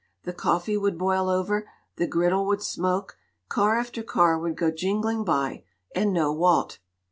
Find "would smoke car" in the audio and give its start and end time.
2.47-3.77